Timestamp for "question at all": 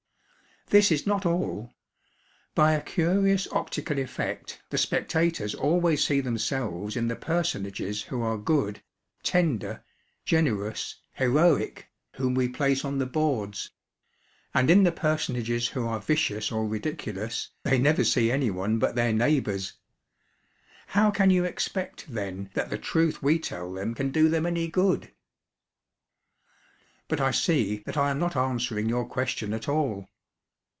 29.05-30.07